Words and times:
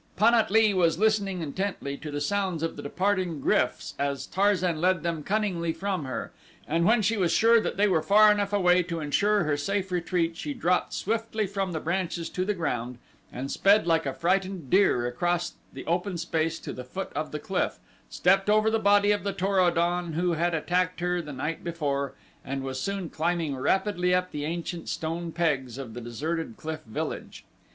Pan 0.15 0.33
at 0.33 0.49
lee 0.49 0.73
was 0.73 0.97
listening 0.97 1.43
intently 1.43 1.95
to 1.95 2.09
the 2.09 2.19
sounds 2.19 2.63
of 2.63 2.75
the 2.75 2.81
departing 2.81 3.39
gryfs 3.39 3.93
as 3.99 4.25
Tarzan 4.25 4.81
led 4.81 5.03
them 5.03 5.21
cunningly 5.21 5.73
from 5.73 6.05
her, 6.05 6.31
and 6.67 6.85
when 6.85 7.03
she 7.03 7.17
was 7.17 7.31
sure 7.31 7.61
that 7.61 7.77
they 7.77 7.87
were 7.87 8.01
far 8.01 8.31
enough 8.31 8.51
away 8.51 8.81
to 8.81 8.99
insure 8.99 9.43
her 9.43 9.55
safe 9.55 9.91
retreat 9.91 10.35
she 10.35 10.55
dropped 10.55 10.93
swiftly 10.95 11.45
from 11.45 11.71
the 11.71 11.79
branches 11.79 12.29
to 12.31 12.43
the 12.43 12.55
ground 12.55 12.97
and 13.31 13.51
sped 13.51 13.85
like 13.85 14.07
a 14.07 14.13
frightened 14.15 14.71
deer 14.71 15.05
across 15.05 15.53
the 15.71 15.85
open 15.85 16.17
space 16.17 16.57
to 16.57 16.73
the 16.73 16.83
foot 16.83 17.11
of 17.13 17.31
the 17.31 17.37
cliff, 17.37 17.77
stepped 18.09 18.49
over 18.49 18.71
the 18.71 18.79
body 18.79 19.11
of 19.11 19.21
the 19.23 19.33
Tor 19.33 19.59
o 19.59 19.69
don 19.69 20.13
who 20.13 20.31
had 20.33 20.55
attacked 20.55 20.99
her 21.01 21.21
the 21.21 21.31
night 21.31 21.63
before 21.63 22.15
and 22.43 22.63
was 22.63 22.81
soon 22.81 23.07
climbing 23.11 23.55
rapidly 23.55 24.15
up 24.15 24.31
the 24.31 24.45
ancient 24.45 24.89
stone 24.89 25.31
pegs 25.31 25.77
of 25.77 25.93
the 25.93 26.01
deserted 26.01 26.57
cliff 26.57 26.81
village. 26.87 27.45